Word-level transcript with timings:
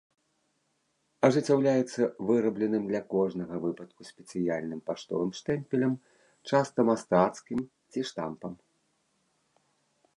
Ажыццяўляецца 1.27 2.01
вырабленым 2.29 2.83
для 2.91 3.01
кожнага 3.13 3.55
выпадку 3.65 4.01
спецыяльным 4.11 4.79
паштовым 4.87 5.31
штэмпелем, 5.39 5.93
часта 6.53 6.79
мастацкім, 6.89 7.59
ці 7.91 7.99
штампам. 8.13 8.53